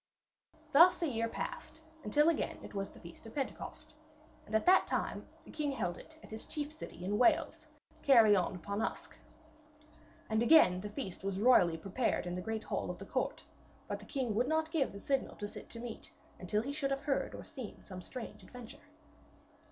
[0.71, 3.93] Thus a year passed, until again it was the feast of Pentecost,
[4.47, 7.67] and at that time the king held it at his chief city in Wales,
[8.01, 9.15] Caerleon upon Usk.
[10.27, 13.43] And again the feast was royally prepared in the great hall of the court,
[13.87, 16.89] but the king would not give the signal to sit to meat until he should
[16.89, 18.81] have heard or seen some strange adventure.